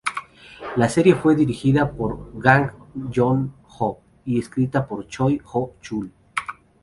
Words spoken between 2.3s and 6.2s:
Jang Joon-ho y escrita por Choi Ho-chul.